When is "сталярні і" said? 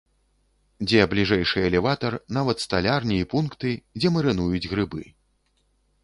2.65-3.27